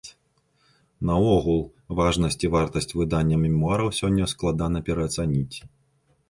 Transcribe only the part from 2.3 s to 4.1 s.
і вартасць выдання мемуараў